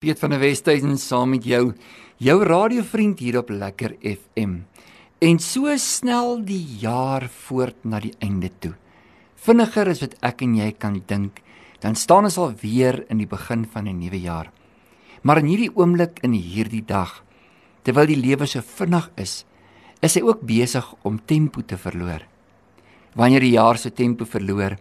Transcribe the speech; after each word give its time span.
Piet 0.00 0.16
van 0.16 0.32
der 0.32 0.40
Westhuizen 0.40 0.94
saam 0.96 1.34
met 1.34 1.44
jou, 1.44 1.74
jou 2.24 2.34
radiovriend 2.48 3.18
hier 3.20 3.36
op 3.36 3.50
Lekker 3.52 3.98
FM. 4.00 4.54
En 5.20 5.40
so 5.44 5.74
snel 5.76 6.40
die 6.48 6.62
jaar 6.80 7.26
voort 7.28 7.84
na 7.84 8.00
die 8.00 8.14
einde 8.24 8.48
toe. 8.64 8.72
Vinniger 9.36 9.90
as 9.92 10.00
wat 10.00 10.16
ek 10.24 10.40
en 10.46 10.54
jy 10.56 10.70
kan 10.72 10.96
dink, 11.04 11.42
dan 11.84 12.00
staan 12.00 12.30
ons 12.30 12.40
al 12.40 12.56
weer 12.62 13.02
in 13.12 13.20
die 13.20 13.28
begin 13.28 13.68
van 13.68 13.92
'n 13.92 14.00
nuwe 14.00 14.22
jaar. 14.24 14.48
Maar 15.20 15.44
in 15.44 15.52
hierdie 15.52 15.76
oomblik 15.76 16.24
in 16.24 16.32
hierdie 16.32 16.86
dag, 16.86 17.22
terwyl 17.84 18.06
die 18.06 18.24
lewe 18.24 18.46
so 18.46 18.62
vinnig 18.62 19.10
is, 19.16 19.44
is 20.00 20.14
hy 20.14 20.22
ook 20.22 20.40
besig 20.40 20.94
om 21.04 21.20
tempo 21.26 21.60
te 21.60 21.76
verloor. 21.76 22.24
Wanneer 23.14 23.40
die 23.40 23.56
jaar 23.60 23.76
se 23.76 23.92
tempo 23.92 24.24
verloor, 24.24 24.78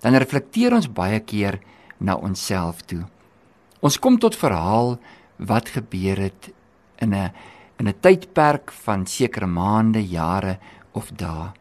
dan 0.00 0.14
reflekteer 0.14 0.72
ons 0.72 0.88
baie 0.88 1.20
keer 1.20 1.60
na 2.00 2.16
onsself 2.16 2.80
toe. 2.86 3.04
Ons 3.82 3.98
kom 3.98 4.14
tot 4.22 4.36
verhaal 4.38 4.94
wat 5.42 5.72
gebeur 5.74 6.20
het 6.22 6.52
in 7.02 7.14
'n 7.14 7.32
in 7.78 7.88
'n 7.88 8.00
tydperk 8.00 8.70
van 8.70 9.06
sekere 9.06 9.46
maande, 9.46 9.98
jare 9.98 10.58
of 10.92 11.10
dae. 11.10 11.52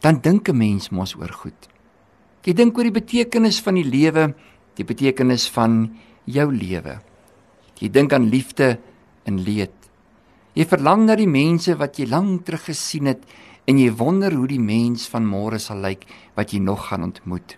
Dan 0.00 0.20
dink 0.20 0.48
'n 0.48 0.56
mens 0.56 0.90
mos 0.90 1.14
oor 1.14 1.32
goed. 1.32 1.68
Jy 2.42 2.52
dink 2.52 2.76
oor 2.76 2.84
die 2.84 3.00
betekenis 3.00 3.60
van 3.60 3.74
die 3.74 3.84
lewe, 3.84 4.34
die 4.74 4.84
betekenis 4.84 5.48
van 5.48 5.96
jou 6.24 6.52
lewe. 6.52 7.00
Jy 7.78 7.88
dink 7.90 8.12
aan 8.12 8.28
liefde 8.28 8.78
en 9.24 9.42
leed. 9.42 9.74
Jy 10.54 10.64
verlang 10.64 11.04
na 11.04 11.14
die 11.14 11.28
mense 11.28 11.76
wat 11.76 11.98
jy 11.98 12.06
lank 12.06 12.44
terug 12.44 12.64
gesien 12.64 13.06
het 13.06 13.22
en 13.66 13.78
jy 13.78 13.90
wonder 13.90 14.32
hoe 14.32 14.46
die 14.46 14.60
mens 14.60 15.06
van 15.08 15.26
môre 15.26 15.58
sal 15.58 15.76
lyk 15.76 16.06
wat 16.34 16.52
jy 16.52 16.58
nog 16.58 16.88
gaan 16.88 17.02
ontmoet. 17.02 17.56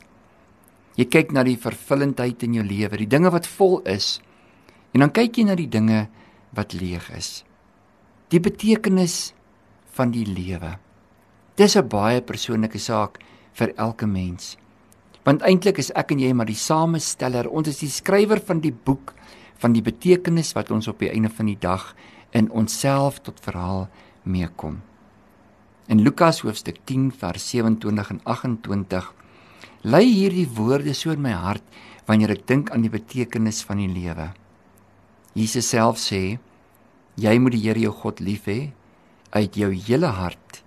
Jy 0.98 1.06
kyk 1.06 1.30
na 1.30 1.44
die 1.46 1.58
vervullendheid 1.60 2.42
in 2.42 2.56
jou 2.58 2.64
lewe, 2.66 2.98
die 2.98 3.10
dinge 3.10 3.30
wat 3.30 3.46
vol 3.46 3.78
is. 3.86 4.18
En 4.92 5.04
dan 5.04 5.12
kyk 5.14 5.38
jy 5.38 5.44
na 5.46 5.54
die 5.58 5.70
dinge 5.70 6.08
wat 6.56 6.74
leeg 6.74 7.06
is. 7.14 7.44
Die 8.34 8.42
betekenis 8.42 9.32
van 9.94 10.10
die 10.10 10.26
lewe. 10.26 10.78
Dis 11.56 11.76
'n 11.76 11.88
baie 11.88 12.20
persoonlike 12.20 12.78
saak 12.78 13.18
vir 13.52 13.72
elke 13.76 14.06
mens. 14.06 14.56
Want 15.24 15.42
eintlik 15.42 15.78
is 15.78 15.90
ek 15.94 16.12
en 16.12 16.18
jy 16.18 16.32
maar 16.32 16.46
die 16.46 16.54
samesteller. 16.54 17.48
Ons 17.48 17.68
is 17.68 17.78
die 17.78 17.90
skrywer 17.90 18.40
van 18.40 18.60
die 18.60 18.72
boek 18.72 19.14
van 19.58 19.72
die 19.72 19.82
betekenis 19.82 20.54
wat 20.54 20.70
ons 20.70 20.88
op 20.88 20.98
die 20.98 21.10
einde 21.10 21.28
van 21.28 21.46
die 21.46 21.58
dag 21.58 21.94
in 22.30 22.50
onsself 22.50 23.18
tot 23.20 23.40
verhaal 23.40 23.88
meekom. 24.22 24.82
In 25.88 26.02
Lukas 26.02 26.40
hoofstuk 26.40 26.78
10 26.84 27.12
vers 27.12 27.48
27 27.50 28.10
en 28.10 28.20
28 28.24 29.14
lê 29.84 30.02
hierdie 30.02 30.48
woorde 30.48 30.94
so 30.94 31.12
in 31.14 31.22
my 31.22 31.34
hart 31.36 31.64
wanneer 32.08 32.32
ek 32.34 32.46
dink 32.48 32.72
aan 32.72 32.82
die 32.86 32.92
betekenis 32.92 33.62
van 33.66 33.82
die 33.82 33.90
lewe. 33.90 34.32
Jesus 35.38 35.68
self 35.70 36.00
sê: 36.02 36.38
Jy 37.18 37.34
moet 37.38 37.54
die 37.54 37.62
Here 37.66 37.80
jou 37.80 37.92
God 37.92 38.20
lief 38.20 38.48
hê 38.48 38.72
uit 39.36 39.56
jou 39.60 39.68
hele 39.70 40.08
hart 40.16 40.62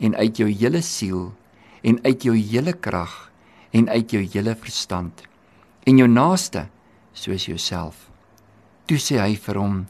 en 0.00 0.14
uit 0.16 0.38
jou 0.40 0.48
hele 0.48 0.80
siel 0.82 1.32
en 1.84 1.98
uit 2.04 2.24
jou 2.24 2.34
hele 2.34 2.72
krag 2.72 3.28
en 3.76 3.88
uit 3.88 4.12
jou 4.12 4.22
hele 4.24 4.54
verstand 4.56 5.26
en 5.84 5.98
jou 6.00 6.08
naaste 6.08 6.68
soos 7.12 7.46
jouself. 7.48 8.08
Toe 8.88 8.96
sê 8.96 9.20
hy 9.20 9.36
vir 9.36 9.60
hom: 9.60 9.86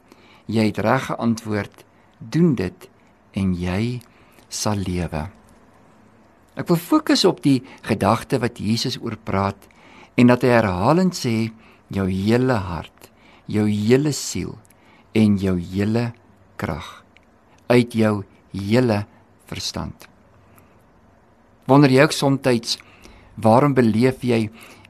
Jy 0.49 0.71
het 0.71 0.83
reg 0.83 1.11
geantwoord. 1.13 1.85
Doen 2.19 2.55
dit 2.59 2.89
en 3.39 3.55
jy 3.55 4.01
sal 4.51 4.81
lewe. 4.83 5.29
Ek 6.59 6.67
wil 6.67 6.81
fokus 6.83 7.23
op 7.29 7.39
die 7.45 7.61
gedagte 7.87 8.41
wat 8.43 8.59
Jesus 8.59 8.99
oor 8.99 9.15
praat 9.15 9.69
en 10.19 10.33
dat 10.33 10.43
hy 10.43 10.51
herhalend 10.57 11.15
sê 11.15 11.53
jou 11.95 12.09
hele 12.11 12.57
hart, 12.59 13.13
jou 13.47 13.69
hele 13.71 14.11
siel 14.13 14.57
en 15.15 15.39
jou 15.39 15.55
hele 15.55 16.11
krag 16.59 17.05
uit 17.71 17.95
jou 17.95 18.25
hele 18.51 19.05
verstand. 19.47 20.09
Wonder 21.69 21.93
jy 21.93 22.09
ook 22.09 22.17
soms 22.17 22.79
waarom 23.37 23.75
beleef 23.77 24.25
jy 24.25 24.49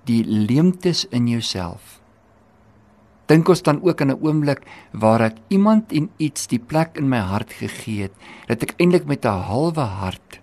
die 0.08 0.22
leemtes 0.24 1.04
in 1.12 1.28
jouself? 1.28 1.98
Dink 3.28 3.48
ons 3.48 3.60
dan 3.60 3.82
ook 3.84 4.00
aan 4.00 4.10
'n 4.10 4.22
oomblik 4.24 4.64
waar 4.92 5.20
ek 5.20 5.36
iemand 5.48 5.92
en 5.92 6.08
iets 6.16 6.46
die 6.46 6.58
plek 6.58 6.96
in 6.96 7.08
my 7.08 7.18
hart 7.18 7.52
gegee 7.52 8.08
het 8.08 8.14
dat 8.46 8.62
ek 8.62 8.74
eintlik 8.80 9.04
met 9.04 9.26
'n 9.26 9.44
halwe 9.44 9.84
hart 9.84 10.40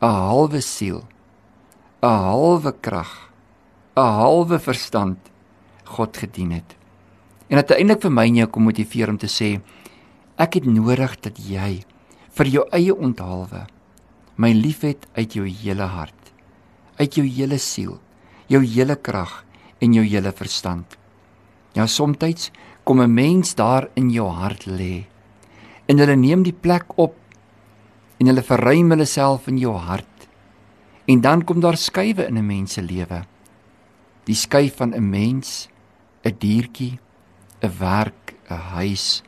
'n 0.00 0.06
halwe 0.06 0.60
siel, 0.60 1.02
'n 2.02 2.06
halwe 2.06 2.72
krag, 2.80 3.30
'n 3.96 4.12
halwe 4.20 4.58
verstand 4.58 5.18
God 5.84 6.16
gedien 6.16 6.52
het. 6.52 6.76
En 7.48 7.56
uiteindelik 7.56 8.02
vir 8.02 8.12
my 8.12 8.26
en 8.26 8.36
jou 8.36 8.46
kom 8.46 8.62
motiveer 8.62 9.08
om 9.08 9.18
te 9.18 9.26
sê 9.26 9.60
ek 10.38 10.54
het 10.54 10.66
nodig 10.66 11.20
dat 11.20 11.38
jy 11.38 11.82
vir 12.30 12.46
jou 12.46 12.64
eie 12.70 12.94
onthaalwe 12.94 13.66
my 14.36 14.52
liefhet 14.52 15.08
uit 15.16 15.34
jou 15.34 15.46
hele 15.48 15.82
hart, 15.82 16.32
uit 16.98 17.14
jou 17.14 17.26
hele 17.26 17.58
siel, 17.58 17.98
jou 18.46 18.62
hele 18.62 18.94
krag 18.96 19.44
en 19.80 19.92
jou 19.92 20.04
hele 20.04 20.32
verstand. 20.32 20.96
Ja, 21.74 21.86
soms 21.86 22.50
kom 22.84 23.00
'n 23.00 23.14
mens 23.14 23.54
daar 23.54 23.88
in 23.94 24.10
jou 24.10 24.28
hart 24.28 24.66
lê 24.66 25.06
en 25.86 25.98
hulle 25.98 26.16
neem 26.16 26.42
die 26.42 26.52
plek 26.52 26.98
op 26.98 27.14
en 28.18 28.26
hulle 28.26 28.42
verruim 28.42 28.90
hulle 28.90 29.06
self 29.06 29.46
in 29.50 29.58
jou 29.58 29.74
hart. 29.78 30.28
En 31.08 31.22
dan 31.24 31.44
kom 31.44 31.60
daar 31.60 31.76
skuwe 31.76 32.26
in 32.26 32.38
'n 32.38 32.46
mens 32.46 32.72
se 32.72 32.82
lewe. 32.82 33.24
Die 34.24 34.34
skuif 34.34 34.76
van 34.76 34.94
'n 34.94 35.10
mens, 35.10 35.68
'n 36.24 36.36
diertjie, 36.38 36.98
'n 37.62 37.72
werk, 37.78 38.34
'n 38.50 38.54
huis, 38.54 39.22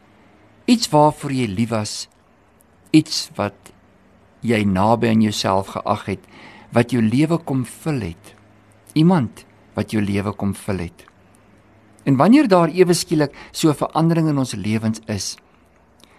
iets 0.65 0.89
waarvoor 0.89 1.33
jy 1.33 1.47
lief 1.47 1.69
was, 1.69 2.09
iets 2.91 3.31
wat 3.35 3.73
jy 4.41 4.65
naby 4.65 5.09
aan 5.09 5.23
jouself 5.23 5.67
geag 5.67 6.05
het, 6.05 6.25
wat 6.73 6.91
jou 6.91 7.03
lewe 7.03 7.39
kom 7.39 7.65
vul 7.65 8.01
het. 8.01 8.35
Iemand 8.93 9.45
wat 9.75 9.91
jou 9.91 10.03
lewe 10.03 10.33
kom 10.33 10.55
vul 10.55 10.79
het. 10.79 11.05
En 12.05 12.17
wanneer 12.17 12.49
daar 12.49 12.69
ewe 12.69 12.95
skielik 12.95 13.35
so 13.53 13.69
'n 13.69 13.75
verandering 13.75 14.29
in 14.29 14.39
ons 14.39 14.55
lewens 14.55 15.01
is, 15.07 15.37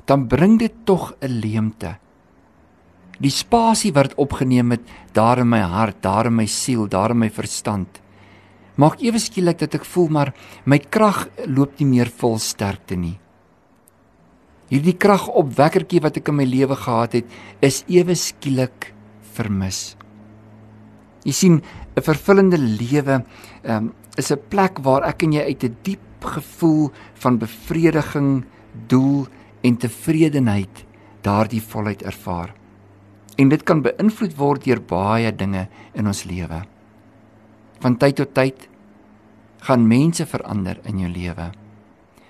dan 0.05 0.27
bring 0.27 0.59
dit 0.59 0.73
tog 0.83 1.13
'n 1.19 1.27
leemte 1.27 1.97
die 3.21 3.31
spasie 3.33 3.91
wat 3.93 4.15
opgeneem 4.21 4.73
het 4.75 4.85
daar 5.13 5.41
in 5.43 5.49
my 5.51 5.61
hart, 5.61 6.01
daar 6.01 6.29
in 6.29 6.35
my 6.39 6.47
siel, 6.49 6.87
daar 6.89 7.13
in 7.13 7.21
my 7.21 7.29
verstand. 7.29 8.01
Maak 8.81 9.01
ewe 9.03 9.19
skielik 9.21 9.59
dat 9.61 9.75
ek 9.77 9.85
voel 9.85 10.09
maar 10.09 10.31
my 10.65 10.79
krag 10.81 11.27
loop 11.45 11.77
nie 11.79 11.89
meer 11.91 12.09
vol 12.09 12.39
sterkte 12.41 12.97
nie. 12.97 13.17
Hierdie 14.71 14.95
kragopwekkertjie 14.95 16.01
wat 16.01 16.17
ek 16.21 16.31
in 16.31 16.39
my 16.39 16.47
lewe 16.47 16.77
gehad 16.79 17.19
het, 17.19 17.33
is 17.61 17.83
ewe 17.91 18.15
skielik 18.15 18.93
vermis. 19.35 19.97
Jy 21.27 21.33
sien, 21.33 21.61
'n 21.95 22.01
vervullende 22.01 22.57
lewe 22.57 23.23
um, 23.63 23.93
is 24.17 24.31
'n 24.31 24.39
plek 24.49 24.79
waar 24.79 25.03
ek 25.03 25.23
en 25.23 25.33
jy 25.33 25.43
uit 25.43 25.63
'n 25.63 25.67
die 25.67 25.75
diep 25.83 26.23
gevoel 26.23 26.91
van 27.15 27.37
bevrediging, 27.37 28.45
doel 28.87 29.27
en 29.63 29.77
tevredenheid 29.77 30.85
daardie 31.21 31.61
volheid 31.61 32.01
ervaar 32.01 32.60
en 33.41 33.49
dit 33.49 33.63
kan 33.65 33.81
beïnvloed 33.81 34.35
word 34.37 34.67
deur 34.67 34.81
baie 34.85 35.31
dinge 35.33 35.65
in 35.97 36.09
ons 36.09 36.25
lewe. 36.29 36.61
Van 37.81 37.97
tyd 37.97 38.19
tot 38.19 38.35
tyd 38.37 38.67
gaan 39.65 39.87
mense 39.89 40.25
verander 40.29 40.77
in 40.89 41.01
jou 41.01 41.09
lewe. 41.09 41.49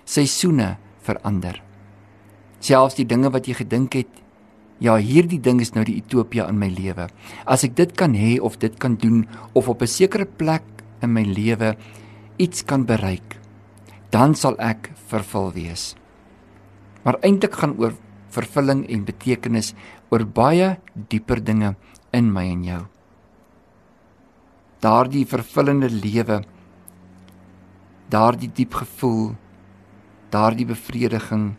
Seisoene 0.07 0.75
verander. 1.03 1.59
Selfs 2.61 2.97
die 3.00 3.07
dinge 3.07 3.31
wat 3.33 3.47
jy 3.50 3.57
gedink 3.59 3.97
het, 3.97 4.11
ja, 4.81 4.95
hierdie 4.97 5.39
ding 5.41 5.61
is 5.61 5.73
nou 5.75 5.83
die 5.85 6.00
utopia 6.01 6.47
in 6.50 6.59
my 6.61 6.69
lewe. 6.73 7.07
As 7.45 7.66
ek 7.67 7.75
dit 7.77 7.91
kan 7.97 8.16
hê 8.17 8.38
of 8.41 8.59
dit 8.61 8.75
kan 8.81 8.97
doen 9.01 9.25
of 9.53 9.69
op 9.69 9.81
'n 9.81 9.88
sekere 9.88 10.25
plek 10.25 10.63
in 11.01 11.13
my 11.13 11.23
lewe 11.23 11.75
iets 12.38 12.63
kan 12.63 12.85
bereik, 12.85 13.38
dan 14.09 14.35
sal 14.35 14.55
ek 14.59 14.91
vervul 15.07 15.51
wees. 15.53 15.95
Maar 17.03 17.18
eintlik 17.21 17.53
gaan 17.53 17.77
oor 17.77 17.94
vervulling 18.31 18.86
en 18.89 19.06
betekenis 19.07 19.74
oor 20.12 20.25
baie 20.25 20.75
dieper 20.95 21.42
dinge 21.44 21.75
in 22.16 22.31
my 22.33 22.45
en 22.51 22.63
jou. 22.66 22.81
Daardie 24.81 25.25
vervullende 25.30 25.92
lewe, 25.94 26.42
daardie 28.12 28.50
diep 28.50 28.74
gevoel, 28.81 29.36
daardie 30.33 30.66
bevrediging 30.66 31.51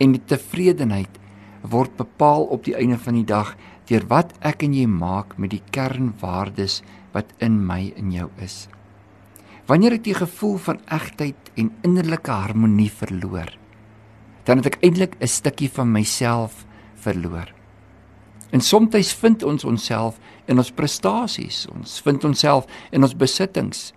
en 0.00 0.16
die 0.16 0.22
tevredenheid 0.32 1.18
word 1.62 1.96
bepaal 1.98 2.46
op 2.54 2.64
die 2.64 2.76
einde 2.76 2.98
van 2.98 3.18
die 3.18 3.26
dag 3.28 3.54
deur 3.90 4.06
wat 4.10 4.32
ek 4.46 4.64
en 4.66 4.74
jy 4.76 4.86
maak 4.88 5.36
met 5.38 5.52
die 5.54 5.64
kernwaardes 5.74 6.80
wat 7.14 7.32
in 7.42 7.58
my 7.66 7.90
en 7.98 8.12
jou 8.14 8.28
is. 8.40 8.68
Wanneer 9.70 9.98
ek 9.98 10.06
die 10.08 10.16
gevoel 10.16 10.56
van 10.62 10.80
egtheid 10.90 11.50
en 11.60 11.72
innerlike 11.86 12.32
harmonie 12.34 12.90
verloor, 12.90 13.50
dan 14.44 14.56
het 14.56 14.66
ek 14.66 14.78
eintlik 14.82 15.16
'n 15.20 15.26
stukkie 15.26 15.70
van 15.70 15.92
myself 15.92 16.66
verloor. 16.94 17.48
En 18.50 18.60
soms 18.60 19.14
vind 19.14 19.42
ons 19.42 19.64
onsself 19.64 20.18
in 20.46 20.58
ons 20.58 20.70
prestasies, 20.70 21.66
ons 21.74 22.00
vind 22.00 22.24
onsself 22.24 22.66
in 22.90 23.02
ons 23.02 23.16
besittings. 23.16 23.92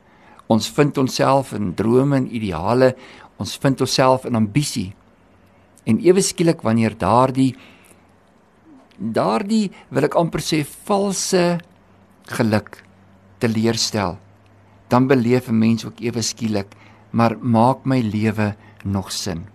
Ons 0.48 0.70
vind 0.70 0.98
onsself 0.98 1.54
in 1.54 1.74
drome 1.74 2.16
en 2.16 2.36
ideale, 2.36 2.96
Ons 3.42 3.58
vind 3.58 3.82
onsself 3.82 4.28
in 4.30 4.38
ambisie. 4.38 4.92
En 5.90 6.00
ewe 6.04 6.22
skielik 6.24 6.64
wanneer 6.66 6.98
daardie 6.98 7.54
daardie 8.94 9.72
wil 9.92 10.06
ek 10.06 10.16
amper 10.16 10.40
sê 10.46 10.62
valse 10.88 11.42
geluk 12.30 12.78
teleurstel, 13.42 14.16
dan 14.88 15.10
beleef 15.10 15.50
'n 15.50 15.60
mens 15.60 15.84
ook 15.84 16.00
ewe 16.00 16.22
skielik, 16.22 16.70
maar 17.12 17.36
maak 17.42 17.86
my 17.86 18.00
lewe 18.00 18.56
nog 18.86 19.12
sin? 19.12 19.48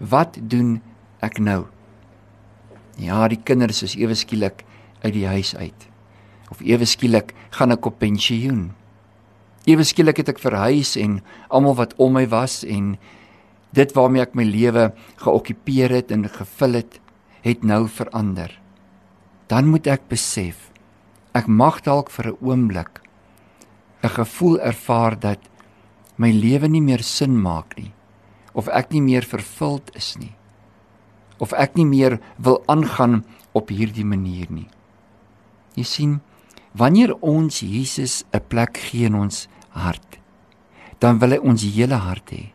Wat 0.00 0.38
doen 0.40 0.78
ek 1.20 1.36
nou? 1.44 1.66
Ja, 2.96 3.26
die 3.28 3.36
kinders 3.36 3.82
is 3.84 3.96
ewe 4.00 4.16
skielik 4.16 4.64
uit 5.04 5.12
die 5.12 5.26
huis 5.28 5.52
uit. 5.56 5.88
Of 6.48 6.62
ewe 6.64 6.88
skielik 6.88 7.34
gaan 7.52 7.76
ek 7.76 7.84
op 7.84 7.98
pensioen. 8.00 8.70
Ewe 9.68 9.84
skielik 9.84 10.22
het 10.22 10.32
ek 10.32 10.40
verhuis 10.40 10.94
en 10.96 11.20
almal 11.52 11.76
wat 11.76 11.92
om 12.00 12.16
my 12.16 12.24
was 12.32 12.62
en 12.64 12.94
dit 13.76 13.92
waarmee 13.92 14.24
ek 14.24 14.32
my 14.34 14.48
lewe 14.48 14.88
geokkupeer 15.20 15.92
het 16.00 16.16
en 16.16 16.24
gevul 16.32 16.80
het, 16.80 16.96
het 17.44 17.60
nou 17.60 17.84
verander. 17.84 18.56
Dan 19.52 19.68
moet 19.68 19.84
ek 19.84 20.08
besef 20.08 20.70
ek 21.36 21.46
mag 21.46 21.84
dalk 21.84 22.08
vir 22.10 22.32
'n 22.32 22.38
oomblik 22.40 23.04
'n 24.02 24.08
gevoel 24.08 24.58
ervaar 24.60 25.20
dat 25.20 25.38
my 26.16 26.32
lewe 26.32 26.68
nie 26.68 26.80
meer 26.80 27.02
sin 27.02 27.36
maak 27.36 27.76
nie 27.76 27.92
of 28.52 28.68
ek 28.68 28.90
nie 28.90 29.02
meer 29.02 29.22
vervuld 29.22 29.90
is 29.94 30.16
nie 30.18 30.34
of 31.40 31.56
ek 31.56 31.74
nie 31.74 31.88
meer 31.88 32.18
wil 32.36 32.60
aangaan 32.68 33.22
op 33.56 33.72
hierdie 33.72 34.04
manier 34.04 34.46
nie. 34.52 34.68
Jy 35.74 35.86
sien, 35.88 36.12
wanneer 36.76 37.16
ons 37.24 37.64
Jesus 37.64 38.24
'n 38.32 38.44
plek 38.48 38.76
gee 38.76 39.06
in 39.06 39.14
ons 39.14 39.48
hart, 39.70 40.18
dan 41.00 41.18
wil 41.18 41.30
hy 41.30 41.38
ons 41.38 41.62
hele 41.62 41.96
hart 41.96 42.30
hê 42.30 42.52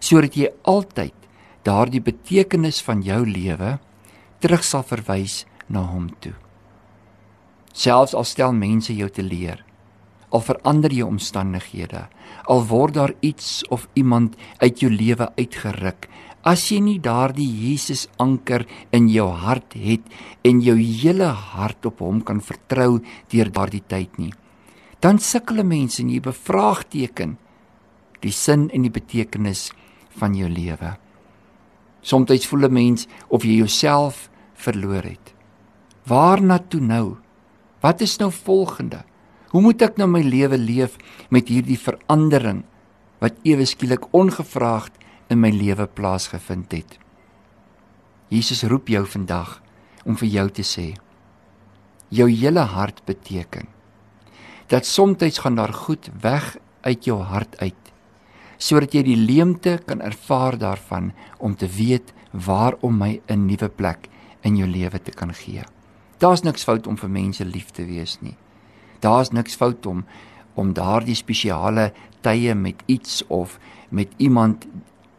sodat 0.00 0.34
jy 0.36 0.48
altyd 0.64 1.14
daardie 1.62 2.00
betekenis 2.00 2.82
van 2.82 3.02
jou 3.02 3.26
lewe 3.26 3.78
terug 4.40 4.64
sal 4.64 4.82
verwys 4.82 5.44
na 5.68 5.80
hom 5.80 6.08
toe. 6.20 6.32
Selfs 7.72 8.14
al 8.14 8.24
stel 8.24 8.52
mense 8.52 8.94
jou 8.94 9.08
te 9.08 9.22
leer, 9.22 9.64
al 10.32 10.42
verander 10.44 10.92
jou 10.92 11.08
omstandighede, 11.12 12.06
al 12.48 12.64
word 12.66 12.96
daar 12.96 13.14
iets 13.20 13.62
of 13.68 13.88
iemand 13.94 14.36
uit 14.58 14.80
jou 14.80 14.90
lewe 14.92 15.28
uitgeruk, 15.36 16.08
as 16.42 16.64
jy 16.72 16.80
nie 16.82 16.98
daardie 16.98 17.46
Jesus 17.46 18.08
anker 18.18 18.64
in 18.90 19.06
jou 19.12 19.28
hart 19.30 19.76
het 19.78 20.02
en 20.46 20.62
jou 20.64 20.74
hele 20.80 21.28
hart 21.54 21.86
op 21.86 22.02
hom 22.02 22.22
kan 22.26 22.42
vertrou 22.42 22.98
deur 23.30 23.52
daardie 23.52 23.84
tyd 23.86 24.18
nie, 24.18 24.32
dan 25.02 25.20
sukkel 25.22 25.62
mense 25.66 26.02
en 26.02 26.10
jy 26.10 26.22
bevraagteken 26.22 27.36
die 28.22 28.34
sin 28.34 28.68
en 28.70 28.86
die 28.86 28.94
betekenis 28.94 29.70
van 30.18 30.34
jou 30.38 30.48
lewe. 30.50 30.96
Somstyds 32.02 32.46
voel 32.46 32.66
'n 32.66 32.72
mens 32.72 33.06
of 33.28 33.44
jy 33.44 33.58
jouself 33.62 34.30
verloor 34.54 35.02
het. 35.02 35.34
Waarna 36.06 36.58
toe 36.58 36.80
nou? 36.80 37.16
Wat 37.80 38.00
is 38.00 38.18
nou 38.18 38.30
volgende? 38.30 39.04
Hoe 39.52 39.60
moet 39.60 39.82
ek 39.84 39.98
nou 40.00 40.08
my 40.08 40.22
lewe 40.24 40.56
leef 40.56 40.96
met 41.28 41.50
hierdie 41.52 41.76
verandering 41.76 42.62
wat 43.20 43.36
ewe 43.44 43.66
skielik 43.68 44.06
ongevraagd 44.16 44.96
in 45.28 45.42
my 45.44 45.50
lewe 45.52 45.84
plaasgevind 45.86 46.72
het? 46.72 46.96
Jesus 48.32 48.64
roep 48.64 48.88
jou 48.88 49.04
vandag 49.04 49.58
om 50.08 50.16
vir 50.16 50.30
jou 50.32 50.46
te 50.56 50.64
sê 50.64 50.86
jou 52.12 52.28
hele 52.28 52.64
hart 52.68 53.04
beteken 53.08 53.68
dat 54.72 54.88
soms 54.88 55.38
gaan 55.38 55.56
daar 55.56 55.72
goed 55.72 56.08
weg 56.20 56.56
uit 56.88 57.04
jou 57.04 57.20
hart 57.20 57.56
uit 57.60 57.92
sodat 58.56 58.94
jy 58.94 59.02
die 59.02 59.18
leemte 59.20 59.78
kan 59.86 60.00
ervaar 60.00 60.56
daarvan 60.56 61.12
om 61.38 61.56
te 61.56 61.68
weet 61.68 62.12
waarom 62.32 62.98
my 62.98 63.20
'n 63.28 63.46
nuwe 63.46 63.68
plek 63.68 64.08
in 64.42 64.56
jou 64.56 64.68
lewe 64.68 64.98
te 65.02 65.10
kan 65.10 65.34
gee. 65.34 65.62
Daar's 66.18 66.42
niks 66.42 66.64
fout 66.64 66.86
om 66.86 66.96
vir 66.96 67.10
mense 67.10 67.44
lief 67.44 67.70
te 67.70 67.84
wees 67.84 68.18
nie. 68.20 68.36
Daar's 69.02 69.32
niks 69.34 69.58
fout 69.58 69.86
om 69.86 70.04
om 70.54 70.74
daardie 70.76 71.16
spesiale 71.16 71.92
tye 72.20 72.54
met 72.54 72.82
iets 72.86 73.22
of 73.32 73.58
met 73.88 74.12
iemand 74.20 74.66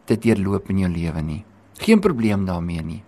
te 0.06 0.16
deurloop 0.18 0.70
in 0.70 0.84
jou 0.84 0.90
lewe 0.92 1.22
nie. 1.22 1.42
Geen 1.82 2.00
probleem 2.00 2.44
daarmee 2.46 2.82
nie. 2.82 3.02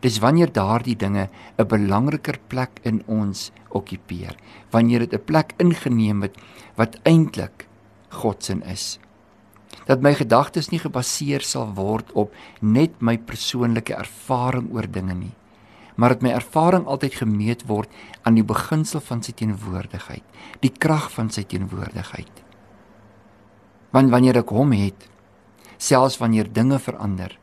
Dis 0.00 0.18
wanneer 0.24 0.52
daardie 0.52 0.96
dinge 0.96 1.28
'n 1.58 1.66
belangriker 1.66 2.38
plek 2.48 2.80
in 2.82 3.02
ons 3.06 3.52
okkupeer, 3.68 4.36
wanneer 4.70 4.98
dit 4.98 5.12
'n 5.12 5.24
plek 5.24 5.52
ingeneem 5.58 6.22
het 6.22 6.36
wat 6.76 6.98
eintlik 7.04 7.68
God 8.08 8.44
se 8.44 8.56
is 8.64 8.98
dat 9.86 10.02
my 10.02 10.14
gedagtes 10.18 10.70
nie 10.72 10.80
gebaseer 10.82 11.44
sal 11.46 11.70
word 11.76 12.12
op 12.18 12.34
net 12.60 13.02
my 13.04 13.16
persoonlike 13.18 13.94
ervaring 13.94 14.70
oor 14.74 14.88
dinge 14.90 15.14
nie 15.14 15.34
maar 15.96 16.14
dat 16.14 16.22
my 16.22 16.32
ervaring 16.36 16.86
altyd 16.86 17.18
gemeet 17.22 17.66
word 17.66 17.92
aan 18.22 18.38
die 18.38 18.46
beginsel 18.46 19.00
van 19.00 19.22
sy 19.22 19.32
teenwoordigheid 19.32 20.24
die 20.60 20.72
krag 20.72 21.10
van 21.14 21.30
sy 21.30 21.44
teenwoordigheid 21.48 22.42
want 23.96 24.12
wanneer 24.12 24.42
ek 24.42 24.54
hom 24.54 24.72
het 24.76 25.08
selfs 25.76 26.18
wanneer 26.22 26.52
dinge 26.52 26.78
verander 26.78 27.38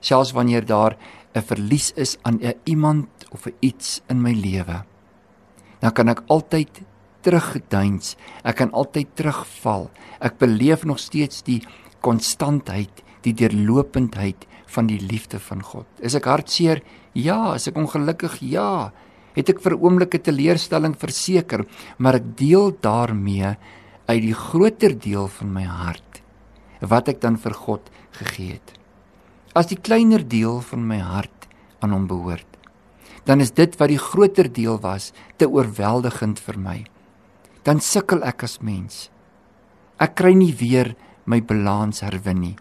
selfs 0.00 0.32
wanneer 0.32 0.64
daar 0.66 0.96
'n 1.34 1.42
verlies 1.42 1.92
is 1.96 2.18
aan 2.22 2.40
'n 2.42 2.54
iemand 2.64 3.08
of 3.30 3.46
'n 3.46 3.54
iets 3.60 4.00
in 4.08 4.22
my 4.22 4.32
lewe 4.32 4.84
dan 5.80 5.92
kan 5.92 6.08
ek 6.08 6.22
altyd 6.28 6.82
teruggeduins. 7.24 8.16
Ek 8.44 8.60
kan 8.60 8.72
altyd 8.76 9.12
terugval. 9.18 9.88
Ek 10.20 10.38
beleef 10.40 10.84
nog 10.88 11.00
steeds 11.00 11.44
die 11.46 11.60
konstantheid, 12.04 13.02
die 13.24 13.34
deurlopendheid 13.36 14.46
van 14.70 14.88
die 14.90 15.00
liefde 15.02 15.40
van 15.42 15.62
God. 15.66 15.86
Is 15.98 16.16
ek 16.18 16.28
hartseer? 16.30 16.82
Ja, 17.14 17.54
is 17.56 17.68
ek 17.70 17.78
ongelukkig? 17.80 18.38
Ja. 18.44 18.92
Het 19.36 19.54
ek 19.54 19.62
vir 19.64 19.76
oomblikke 19.78 20.20
teleurstelling 20.22 20.96
verseker, 20.98 21.64
maar 21.98 22.18
ek 22.20 22.32
deel 22.38 22.72
daarmee 22.82 23.54
uit 24.10 24.22
die 24.24 24.34
groter 24.34 24.96
deel 24.98 25.28
van 25.38 25.52
my 25.54 25.66
hart 25.68 26.22
wat 26.80 27.10
ek 27.12 27.20
dan 27.20 27.36
vir 27.36 27.52
God 27.52 27.90
gegee 28.16 28.56
het. 28.56 28.72
As 29.54 29.68
die 29.68 29.76
kleiner 29.76 30.22
deel 30.24 30.62
van 30.64 30.86
my 30.88 31.02
hart 31.04 31.46
aan 31.84 31.92
hom 31.92 32.06
behoort, 32.08 32.48
dan 33.28 33.44
is 33.44 33.52
dit 33.52 33.76
wat 33.76 33.92
die 33.92 34.00
groter 34.00 34.48
deel 34.48 34.80
was 34.80 35.10
te 35.36 35.50
oorweldigend 35.50 36.40
vir 36.40 36.58
my 36.58 36.78
dan 37.64 37.80
sukkel 37.80 38.24
ek 38.24 38.44
as 38.46 38.58
mens. 38.64 39.08
Ek 40.00 40.16
kry 40.16 40.32
nie 40.36 40.52
weer 40.56 40.94
my 41.28 41.40
balans 41.44 42.00
herwin 42.04 42.40
nie. 42.40 42.56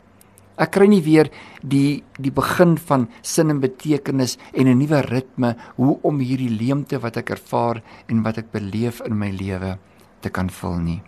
Ek 0.59 0.73
kry 0.75 0.89
nie 0.91 1.01
weer 1.05 1.29
die 1.63 2.03
die 2.19 2.33
begin 2.35 2.75
van 2.89 3.07
sin 3.23 3.49
en 3.53 3.61
betekenis 3.63 4.37
en 4.53 4.67
'n 4.67 4.77
nuwe 4.77 5.01
ritme 5.01 5.55
hoe 5.77 5.99
om 6.03 6.19
hierdie 6.19 6.51
leemte 6.51 6.99
wat 6.99 7.17
ek 7.17 7.29
ervaar 7.29 7.81
en 8.07 8.23
wat 8.23 8.37
ek 8.37 8.51
beleef 8.51 9.01
in 9.01 9.17
my 9.17 9.31
lewe 9.31 9.77
te 10.21 10.29
kan 10.29 10.49
vul 10.49 10.77
nie. 10.79 11.01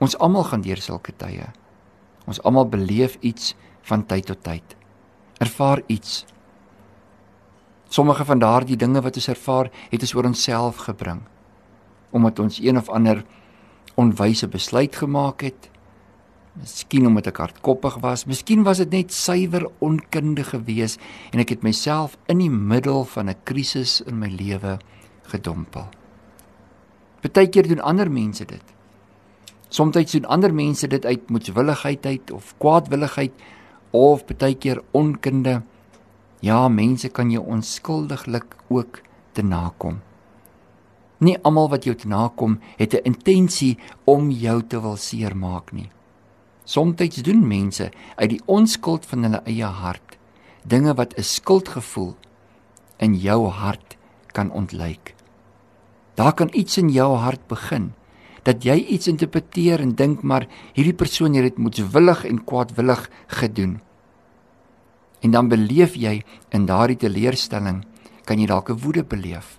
Ons 0.00 0.16
almal 0.18 0.44
gaan 0.44 0.62
deur 0.62 0.80
sulke 0.80 1.12
tye. 1.16 1.52
Ons 2.26 2.40
almal 2.42 2.68
beleef 2.68 3.18
iets 3.20 3.54
van 3.82 4.06
tyd 4.06 4.26
tot 4.26 4.42
tyd. 4.42 4.76
Ervaar 5.38 5.82
iets. 5.86 6.24
Sommige 7.88 8.24
van 8.24 8.38
daardie 8.38 8.76
dinge 8.76 9.00
wat 9.00 9.16
ons 9.16 9.28
ervaar, 9.28 9.70
het 9.90 10.00
ons 10.00 10.14
oor 10.14 10.24
onsself 10.24 10.76
gebring 10.76 11.20
omdat 12.16 12.38
ons 12.38 12.58
een 12.62 12.76
of 12.76 12.88
ander 12.88 13.24
onwyse 13.94 14.48
besluit 14.48 14.96
gemaak 14.96 15.40
het. 15.40 15.70
Miskien 16.56 17.06
omdat 17.06 17.26
ek 17.28 17.40
hardkoppig 17.42 17.98
was, 18.00 18.24
miskien 18.24 18.62
was 18.64 18.80
dit 18.80 18.94
net 18.94 19.12
suiwer 19.12 19.66
onkunde 19.84 20.44
gewees 20.46 20.96
en 21.34 21.42
ek 21.42 21.52
het 21.52 21.66
myself 21.66 22.16
in 22.32 22.40
die 22.40 22.50
middel 22.50 23.04
van 23.04 23.28
'n 23.28 23.36
krisis 23.44 24.00
in 24.00 24.18
my 24.18 24.28
lewe 24.28 24.78
gedompel. 25.28 25.84
Partykeer 27.20 27.68
doen 27.68 27.80
ander 27.80 28.10
mense 28.10 28.44
dit. 28.44 28.62
Somstyds 29.68 30.12
doen 30.12 30.24
ander 30.24 30.54
mense 30.54 30.88
dit 30.88 31.04
uit 31.04 31.30
moedswilligheid 31.30 32.06
uit 32.06 32.30
of 32.30 32.54
kwaadwilligheid 32.58 33.32
of 33.90 34.24
partykeer 34.24 34.82
onkunde. 34.92 35.62
Ja, 36.40 36.68
mense 36.68 37.08
kan 37.08 37.30
jou 37.30 37.44
onskuldiglik 37.46 38.56
ook 38.68 39.00
te 39.32 39.42
nakom. 39.42 40.00
Nie 41.18 41.38
almal 41.42 41.68
wat 41.68 41.84
jou 41.84 41.96
te 41.96 42.08
nakom 42.08 42.60
het 42.76 42.94
'n 42.94 43.04
intensie 43.04 43.78
om 44.04 44.30
jou 44.30 44.62
te 44.62 44.80
wil 44.80 44.96
seermaak 44.96 45.72
nie. 45.72 45.90
Somstyds 46.66 47.22
doen 47.22 47.44
mense 47.46 47.90
uit 48.18 48.30
die 48.30 48.42
onskuld 48.50 49.06
van 49.06 49.22
hulle 49.22 49.40
eie 49.46 49.68
hart 49.70 50.16
dinge 50.66 50.94
wat 50.98 51.14
'n 51.14 51.22
skuldgevoel 51.22 52.16
in 52.98 53.14
jou 53.14 53.46
hart 53.46 53.96
kan 54.32 54.50
ontlyk. 54.50 55.14
Daar 56.14 56.34
kan 56.34 56.50
iets 56.52 56.76
in 56.76 56.88
jou 56.88 57.16
hart 57.16 57.46
begin 57.46 57.92
dat 58.42 58.64
jy 58.64 58.74
iets 58.74 59.06
interpreteer 59.06 59.80
en 59.80 59.94
dink 59.94 60.22
maar 60.22 60.46
hierdie 60.72 60.94
persoon 60.94 61.34
het 61.34 61.42
dit 61.42 61.58
moetswillig 61.58 62.24
en 62.24 62.44
kwaadwillig 62.44 63.10
gedoen. 63.26 63.80
En 65.20 65.30
dan 65.30 65.48
beleef 65.48 65.94
jy 65.94 66.22
in 66.48 66.66
daardie 66.66 66.96
teleurstelling 66.96 67.84
kan 68.24 68.38
jy 68.38 68.46
dalk 68.46 68.70
'n 68.70 68.78
woede 68.78 69.04
beleef. 69.04 69.58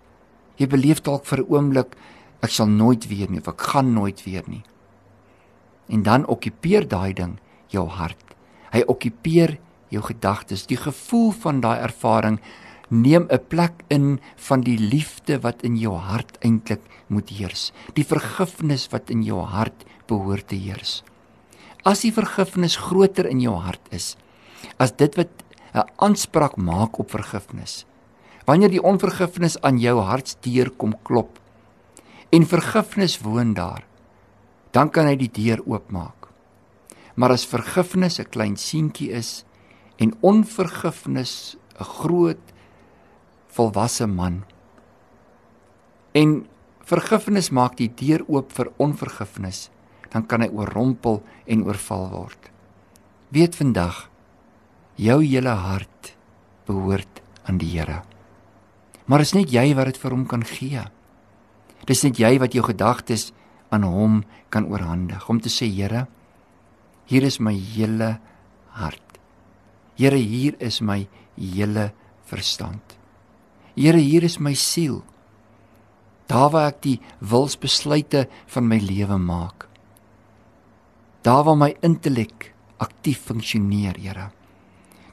Jy 0.55 0.67
beleef 0.67 1.01
dalk 1.01 1.25
vir 1.25 1.39
'n 1.39 1.49
oomblik 1.49 1.95
ek 2.41 2.49
sal 2.49 2.67
nooit 2.67 3.07
weer 3.07 3.29
nie 3.29 3.39
of 3.39 3.47
ek 3.47 3.61
gaan 3.61 3.93
nooit 3.93 4.23
weer 4.23 4.43
nie. 4.47 4.63
En 5.87 6.03
dan 6.03 6.25
okkupeer 6.27 6.87
daai 6.87 7.13
ding 7.13 7.39
jou 7.67 7.87
hart. 7.87 8.35
Hy 8.71 8.83
okkupeer 8.87 9.57
jou 9.89 10.03
gedagtes, 10.03 10.67
die 10.67 10.77
gevoel 10.77 11.31
van 11.31 11.61
daai 11.63 11.79
ervaring 11.79 12.39
neem 12.89 13.27
'n 13.29 13.39
plek 13.47 13.83
in 13.87 14.19
van 14.35 14.61
die 14.61 14.77
liefde 14.77 15.39
wat 15.39 15.63
in 15.63 15.77
jou 15.77 15.95
hart 15.95 16.37
eintlik 16.39 16.81
moet 17.07 17.29
heers, 17.29 17.71
die 17.93 18.05
vergifnis 18.05 18.87
wat 18.91 19.09
in 19.09 19.23
jou 19.23 19.41
hart 19.41 19.85
behoort 20.07 20.47
te 20.47 20.55
heers. 20.55 21.03
As 21.83 22.01
die 22.01 22.13
vergifnis 22.13 22.75
groter 22.75 23.25
in 23.25 23.39
jou 23.39 23.55
hart 23.55 23.81
is 23.91 24.15
as 24.77 24.91
dit 24.91 25.15
wat 25.15 25.29
'n 25.73 25.87
aanspraak 25.95 26.55
maak 26.55 26.99
op 26.99 27.09
vergifnis. 27.11 27.85
Wanneer 28.45 28.69
die 28.69 28.83
onvergifnis 28.83 29.61
aan 29.61 29.77
jou 29.77 29.99
hartsdeur 29.99 30.69
kom 30.69 30.95
klop 31.03 31.39
en 32.29 32.45
vergifnis 32.45 33.19
woon 33.19 33.53
daar, 33.53 33.83
dan 34.77 34.91
kan 34.93 35.09
hy 35.09 35.15
die 35.17 35.31
deur 35.33 35.63
oopmaak. 35.65 36.29
Maar 37.17 37.33
as 37.33 37.49
vergifnis 37.49 38.19
'n 38.19 38.29
klein 38.29 38.57
seentjie 38.57 39.09
is 39.11 39.43
en 39.97 40.13
onvergifnis 40.21 41.57
'n 41.79 41.83
groot 41.83 42.45
volwasse 43.47 44.05
man 44.07 44.43
en 46.13 46.45
vergifnis 46.87 47.49
maak 47.51 47.75
die 47.77 47.89
deur 47.89 48.23
oop 48.31 48.53
vir 48.55 48.71
onvergifnis, 48.81 49.69
dan 50.09 50.25
kan 50.25 50.41
hy 50.41 50.49
oorrompel 50.49 51.21
en 51.45 51.65
oorval 51.67 52.09
word. 52.09 52.51
Weet 53.29 53.55
vandag 53.55 54.09
jou 54.95 55.19
hele 55.23 55.49
hart 55.49 56.15
behoort 56.65 57.21
aan 57.45 57.57
die 57.57 57.69
Here. 57.75 58.01
Maar 59.05 59.21
is 59.21 59.33
net 59.33 59.51
jy 59.51 59.75
wat 59.75 59.85
dit 59.91 59.97
vir 59.97 60.11
hom 60.11 60.25
kan 60.25 60.43
gee. 60.43 60.83
Dis 61.85 62.03
net 62.03 62.17
jy 62.19 62.39
wat 62.39 62.53
jou 62.53 62.63
gedagtes 62.63 63.31
aan 63.69 63.83
hom 63.83 64.21
kan 64.53 64.67
oorhandig 64.69 65.27
om 65.29 65.39
te 65.41 65.51
sê 65.51 65.67
Here, 65.67 66.07
hier 67.07 67.23
is 67.23 67.39
my 67.39 67.53
hele 67.53 68.17
hart. 68.77 69.19
Here, 69.97 70.17
hier 70.17 70.55
is 70.59 70.81
my 70.81 71.07
hele 71.35 71.91
verstand. 72.29 72.97
Here, 73.75 73.97
hier 73.97 74.23
is 74.23 74.39
my 74.39 74.53
siel. 74.53 75.03
Daar 76.27 76.51
waar 76.51 76.73
ek 76.73 76.81
die 76.83 76.97
wilsbesluite 77.23 78.25
van 78.51 78.67
my 78.67 78.79
lewe 78.83 79.17
maak. 79.17 79.67
Daar 81.23 81.45
waar 81.47 81.59
my 81.59 81.71
intellek 81.85 82.51
aktief 82.83 83.23
funksioneer, 83.29 83.97
Here. 83.97 84.29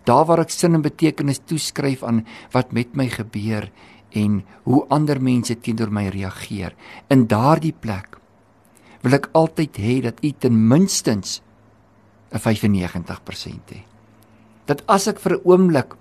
Daar 0.05 0.27
waar 0.29 0.43
ek 0.45 0.53
sin 0.53 0.77
en 0.77 0.85
betekenis 0.85 1.41
toeskryf 1.49 2.03
aan 2.05 2.25
wat 2.53 2.75
met 2.77 2.93
my 2.97 3.07
gebeur 3.09 3.71
en 4.15 4.43
hoe 4.69 4.83
ander 4.93 5.21
mense 5.23 5.57
teenoor 5.57 5.91
my 5.91 6.09
reageer. 6.13 6.75
In 7.09 7.25
daardie 7.31 7.73
plek 7.73 8.19
wil 9.05 9.19
ek 9.19 9.29
altyd 9.37 9.77
hê 9.77 9.99
dat 10.05 10.23
u 10.25 10.31
ten 10.33 10.57
minstens 10.69 11.43
'n 12.33 12.41
95% 12.41 13.71
hê. 13.71 13.85
Dat 14.67 14.83
as 14.89 15.07
ek 15.07 15.21
vir 15.21 15.37
'n 15.37 15.45
oomblik 15.45 15.95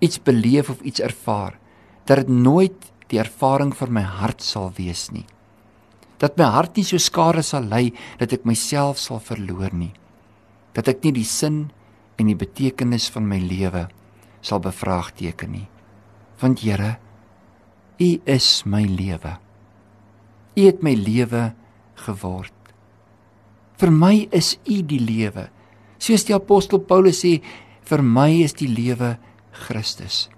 iets 0.00 0.22
beleef 0.22 0.70
of 0.70 0.80
iets 0.80 1.00
ervaar, 1.00 1.58
dat 2.06 2.16
dit 2.16 2.28
nooit 2.28 2.92
die 3.08 3.18
ervaring 3.18 3.74
vir 3.74 3.90
my 3.90 4.02
hart 4.02 4.42
sal 4.42 4.72
wees 4.76 5.10
nie. 5.10 5.26
Dat 6.18 6.36
my 6.36 6.44
hart 6.44 6.76
nie 6.76 6.84
so 6.84 6.98
skare 6.98 7.42
sal 7.42 7.62
lei 7.62 7.92
dat 8.18 8.32
ek 8.32 8.44
myself 8.44 8.98
sal 8.98 9.20
verloor 9.20 9.74
nie. 9.74 9.92
Dat 10.72 10.88
ek 10.88 11.04
nie 11.04 11.12
die 11.12 11.24
sin 11.24 11.70
en 12.18 12.26
die 12.26 12.38
betekenis 12.38 13.08
van 13.10 13.28
my 13.28 13.38
lewe 13.38 13.88
sal 14.40 14.60
bevraagteken 14.60 15.50
nie. 15.50 15.68
Want 16.40 16.60
Here, 16.60 16.98
U 18.00 18.20
is 18.26 18.62
my 18.64 18.84
lewe. 18.84 19.38
U 20.56 20.60
het 20.62 20.82
my 20.82 20.94
lewe 20.94 21.54
geword. 22.06 22.54
Vir 23.78 23.90
my 23.94 24.28
is 24.34 24.56
U 24.66 24.82
die 24.82 25.00
lewe. 25.00 25.48
Soos 25.98 26.24
die 26.26 26.34
apostel 26.34 26.80
Paulus 26.80 27.22
sê, 27.22 27.38
vir 27.88 28.02
my 28.02 28.30
is 28.42 28.54
die 28.58 28.68
lewe 28.70 29.16
Christus. 29.66 30.28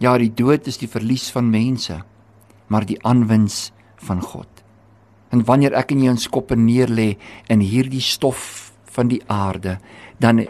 Ja, 0.00 0.16
die 0.16 0.32
dood 0.32 0.68
is 0.68 0.80
die 0.80 0.88
verlies 0.88 1.28
van 1.32 1.50
mense, 1.52 2.00
maar 2.72 2.86
die 2.88 2.98
aanwins 3.04 3.68
van 4.00 4.22
God. 4.24 4.48
En 5.30 5.44
wanneer 5.46 5.76
ek 5.78 5.92
in 5.94 6.06
jou 6.08 6.16
skoppe 6.18 6.56
neerlê 6.56 7.14
in 7.52 7.60
hierdie 7.60 8.02
stof 8.02 8.72
van 8.90 9.10
die 9.12 9.20
aarde, 9.30 9.76
dan 10.18 10.46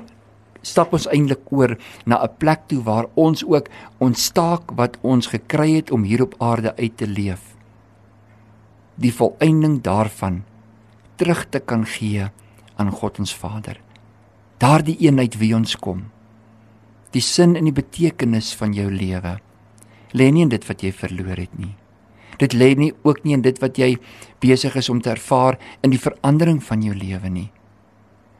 stap 0.62 0.94
ons 0.97 1.09
eintlik 1.11 1.50
oor 1.52 1.76
na 2.06 2.23
'n 2.23 2.37
plek 2.38 2.68
toe 2.68 2.82
waar 2.82 3.06
ons 3.14 3.44
ook 3.44 3.68
ons 3.99 4.30
taak 4.30 4.73
wat 4.76 4.99
ons 5.02 5.26
gekry 5.26 5.75
het 5.76 5.90
om 5.90 6.02
hier 6.02 6.23
op 6.23 6.35
aarde 6.38 6.76
uit 6.76 6.97
te 6.97 7.06
leef, 7.06 7.50
die 9.00 9.12
volëinding 9.12 9.80
daarvan 9.85 10.42
terug 11.21 11.47
te 11.49 11.61
kan 11.61 11.87
gee 11.88 12.28
aan 12.76 12.90
God 12.92 13.21
ons 13.21 13.35
Vader. 13.37 13.80
Daardie 14.61 14.97
eenheid 15.00 15.38
wie 15.40 15.54
ons 15.57 15.76
kom. 15.76 16.07
Die 17.12 17.25
sin 17.25 17.57
en 17.57 17.69
die 17.69 17.76
betekenis 17.76 18.52
van 18.57 18.76
jou 18.76 18.88
lewe 18.92 19.38
lê 20.16 20.26
nie 20.33 20.45
in 20.45 20.52
dit 20.52 20.64
wat 20.69 20.83
jy 20.85 20.92
verloor 20.92 21.38
het 21.38 21.52
nie. 21.59 21.75
Dit 22.40 22.54
lê 22.57 22.73
nie 22.76 22.92
ook 23.04 23.23
nie 23.25 23.37
in 23.37 23.45
dit 23.45 23.59
wat 23.61 23.78
jy 23.78 23.95
besig 24.40 24.76
is 24.76 24.88
om 24.88 25.00
te 25.00 25.12
ervaar 25.12 25.59
in 25.85 25.92
die 25.92 26.00
verandering 26.00 26.62
van 26.64 26.83
jou 26.83 26.95
lewe 26.97 27.28
nie. 27.28 27.50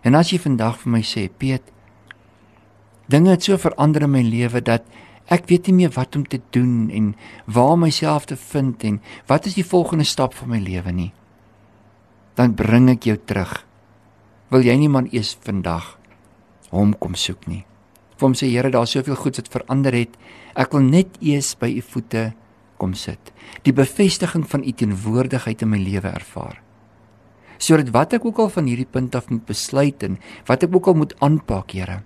En 0.05 0.17
as 0.17 0.33
jy 0.33 0.40
vandag 0.40 0.79
vir 0.81 0.93
my 0.97 1.02
sê, 1.05 1.26
Piet, 1.29 1.62
dinge 3.11 3.35
het 3.35 3.45
so 3.45 3.59
verander 3.61 4.07
in 4.07 4.14
my 4.14 4.23
lewe 4.25 4.62
dat 4.64 4.87
ek 5.29 5.49
weet 5.50 5.69
nie 5.69 5.83
meer 5.83 5.93
wat 5.95 6.17
om 6.17 6.25
te 6.27 6.41
doen 6.55 6.91
en 6.91 7.15
waar 7.47 7.77
myself 7.79 8.27
te 8.31 8.37
vind 8.37 8.85
en 8.85 9.00
wat 9.27 9.47
is 9.47 9.59
die 9.59 9.67
volgende 9.67 10.05
stap 10.05 10.35
vir 10.35 10.49
my 10.49 10.61
lewe 10.62 10.93
nie. 10.93 11.11
Dan 12.35 12.55
bring 12.55 12.89
ek 12.91 13.07
jou 13.07 13.17
terug. 13.19 13.67
Wil 14.50 14.67
jy 14.67 14.77
nie 14.81 14.91
man 14.91 15.11
eers 15.12 15.37
vandag 15.45 15.97
hom 16.71 16.95
kom 16.99 17.15
soek 17.15 17.47
nie? 17.47 17.65
Vir 18.17 18.27
hom 18.29 18.35
sê 18.37 18.50
Here, 18.50 18.71
daar's 18.71 18.93
soveel 18.97 19.17
goed 19.17 19.39
wat 19.39 19.53
verander 19.53 19.95
het. 19.97 20.17
Ek 20.55 20.73
wil 20.75 20.83
net 20.89 21.21
eers 21.21 21.55
by 21.59 21.71
u 21.79 21.85
voete 21.85 22.33
kom 22.81 22.95
sit. 22.95 23.33
Die 23.65 23.77
bevestiging 23.77 24.47
van 24.49 24.65
u 24.65 24.73
teenwoordigheid 24.73 25.62
in 25.62 25.73
my 25.73 25.79
lewe 25.79 26.11
ervaar 26.11 26.61
sodat 27.61 27.93
wat 27.93 28.17
ek 28.17 28.25
ook 28.25 28.39
al 28.41 28.49
van 28.53 28.69
hierdie 28.71 28.89
punt 28.89 29.17
af 29.19 29.29
moet 29.29 29.45
besluit 29.49 30.03
en 30.07 30.17
wat 30.49 30.65
ek 30.65 30.75
ook 30.75 30.87
al 30.91 30.97
moet 31.03 31.12
aanpak, 31.21 31.75
Here, 31.77 32.00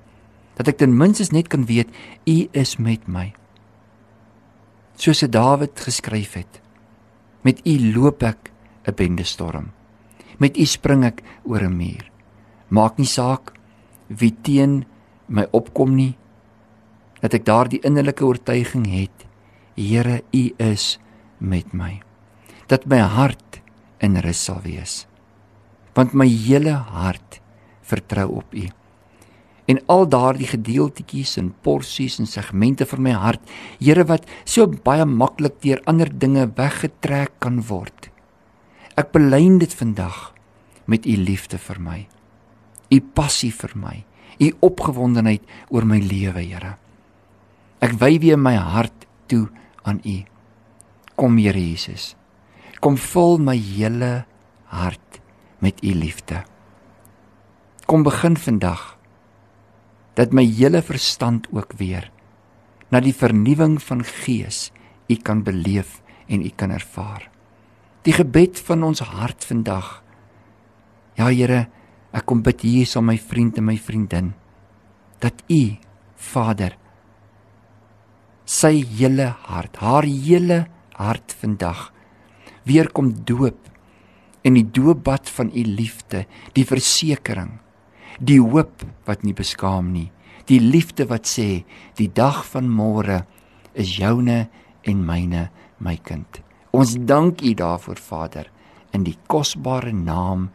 dat 0.58 0.68
ek 0.70 0.78
ten 0.82 0.94
minste 0.96 1.26
net 1.34 1.48
kan 1.52 1.66
weet 1.66 1.90
U 2.26 2.36
is 2.52 2.76
met 2.78 3.06
my. 3.08 3.32
Soos 4.96 5.18
se 5.18 5.28
Dawid 5.28 5.80
geskryf 5.80 6.36
het, 6.38 6.60
met 7.42 7.60
U 7.66 7.74
loop 7.94 8.22
ek 8.22 8.50
'n 8.86 8.94
bende 8.94 9.24
storm. 9.24 9.72
Met 10.38 10.56
U 10.56 10.64
spring 10.64 11.04
ek 11.04 11.22
oor 11.44 11.62
'n 11.62 11.76
muur. 11.76 12.10
Maak 12.68 12.98
nie 12.98 13.06
saak 13.06 13.52
wie 14.08 14.34
teen 14.42 14.84
my 15.26 15.46
opkom 15.52 15.94
nie, 15.94 16.16
dat 17.20 17.34
ek 17.34 17.44
daardie 17.44 17.80
innerlike 17.82 18.24
oortuiging 18.24 18.86
het, 18.86 19.26
Here, 19.76 20.22
U 20.32 20.54
is 20.58 20.98
met 21.38 21.72
my. 21.72 22.00
Dat 22.68 22.86
my 22.86 22.98
hart 22.98 23.60
in 23.98 24.16
rus 24.16 24.44
sal 24.44 24.60
wees 24.62 25.06
want 25.94 26.14
my 26.14 26.26
hele 26.26 26.74
hart 26.74 27.40
vertrou 27.86 28.28
op 28.40 28.54
U. 28.54 28.66
En 29.70 29.80
al 29.88 30.08
daardie 30.08 30.46
gedeeltetjies 30.46 31.36
en 31.40 31.54
porsies 31.64 32.18
en 32.20 32.28
segmente 32.28 32.86
van 32.86 33.02
my 33.02 33.14
hart, 33.16 33.40
Here 33.80 34.04
wat 34.04 34.26
so 34.44 34.66
baie 34.66 35.04
maklik 35.04 35.60
deur 35.62 35.80
ander 35.86 36.10
dinge 36.10 36.46
weggetrek 36.56 37.32
kan 37.40 37.62
word. 37.68 38.10
Ek 38.96 39.12
belyn 39.12 39.58
dit 39.58 39.72
vandag 39.74 40.34
met 40.86 41.06
U 41.06 41.16
liefde 41.16 41.58
vir 41.58 41.80
my. 41.80 42.00
U 42.92 43.00
passie 43.00 43.52
vir 43.52 43.72
my, 43.74 44.04
U 44.40 44.52
opgewondenheid 44.60 45.42
oor 45.70 45.88
my 45.88 45.98
lewe, 45.98 46.44
Here. 46.44 46.76
Ek 47.80 47.96
wy 48.00 48.18
weer 48.20 48.38
my 48.40 48.54
hart 48.56 49.08
toe 49.28 49.48
aan 49.84 50.00
U. 50.04 50.20
Kom 51.16 51.38
Here 51.38 51.58
Jesus. 51.58 52.14
Kom 52.84 52.98
vul 53.00 53.38
my 53.40 53.56
hele 53.56 54.26
hart 54.68 55.20
met 55.64 55.78
u 55.84 55.94
liefde. 55.94 56.42
Kom 57.86 58.02
begin 58.02 58.36
vandag 58.36 58.98
dat 60.14 60.32
my 60.32 60.44
hele 60.46 60.82
verstand 60.82 61.48
ook 61.52 61.74
weer 61.78 62.10
na 62.90 63.00
die 63.02 63.14
vernuwing 63.14 63.80
van 63.82 64.04
gees 64.06 64.70
u 65.10 65.16
kan 65.16 65.42
beleef 65.42 66.00
en 66.26 66.44
u 66.44 66.50
kan 66.56 66.70
ervaar. 66.70 67.30
Die 68.04 68.12
gebed 68.12 68.60
van 68.60 68.84
ons 68.84 69.00
hart 69.00 69.44
vandag. 69.44 70.02
Ja 71.18 71.28
Here, 71.28 71.66
ek 72.14 72.26
kom 72.28 72.42
bid 72.44 72.62
hier 72.62 72.86
saam 72.86 73.08
my 73.10 73.18
vriend 73.18 73.58
en 73.58 73.66
my 73.66 73.76
vriendin 73.76 74.32
dat 75.18 75.40
u 75.48 75.76
Vader 76.16 76.76
sy 78.44 78.84
hele 78.98 79.30
hart, 79.48 79.78
haar 79.80 80.04
hele 80.04 80.66
hart 81.00 81.32
vandag 81.40 81.88
weer 82.68 82.90
kom 82.92 83.12
doop 83.24 83.70
en 84.44 84.58
die 84.58 84.66
doopbad 84.76 85.30
van 85.32 85.48
u 85.56 85.62
liefde, 85.64 86.26
die 86.52 86.66
versekering, 86.68 87.56
die 88.18 88.40
hoop 88.40 88.84
wat 89.08 89.24
nie 89.24 89.34
beskaam 89.36 89.92
nie, 89.92 90.10
die 90.48 90.60
liefde 90.60 91.06
wat 91.08 91.28
sê 91.28 91.64
die 91.98 92.10
dag 92.12 92.42
van 92.52 92.68
môre 92.68 93.22
is 93.74 93.96
joune 93.98 94.44
en 94.84 95.04
myne, 95.06 95.48
my 95.80 95.96
kind. 96.04 96.40
Ons 96.74 96.96
dank 97.06 97.42
u 97.42 97.54
daarvoor 97.54 98.00
Vader 98.02 98.50
in 98.94 99.06
die 99.06 99.16
kosbare 99.30 99.92
naam 99.92 100.50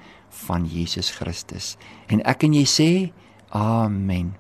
van 0.46 0.66
Jesus 0.70 1.12
Christus. 1.16 1.75
En 2.08 2.22
ek 2.28 2.46
en 2.48 2.56
jy 2.56 2.66
sê 2.70 2.92
amen. 3.56 4.36